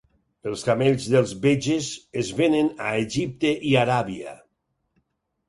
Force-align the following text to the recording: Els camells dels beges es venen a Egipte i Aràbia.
Els 0.51 0.61
camells 0.69 1.03
dels 1.15 1.33
beges 1.43 1.89
es 2.23 2.33
venen 2.41 2.73
a 2.87 2.95
Egipte 3.03 3.53
i 3.75 3.77
Aràbia. 3.85 4.35